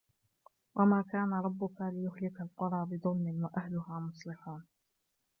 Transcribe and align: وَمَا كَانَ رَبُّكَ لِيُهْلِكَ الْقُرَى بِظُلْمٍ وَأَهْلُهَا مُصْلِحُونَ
وَمَا 0.75 1.05
كَانَ 1.11 1.33
رَبُّكَ 1.33 1.81
لِيُهْلِكَ 1.81 2.41
الْقُرَى 2.41 2.85
بِظُلْمٍ 2.85 3.43
وَأَهْلُهَا 3.43 3.99
مُصْلِحُونَ 3.99 4.63